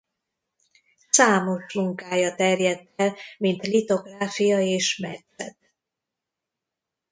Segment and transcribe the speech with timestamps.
[1.09, 5.57] Számos munkája terjedt el mint litográfia és metszet.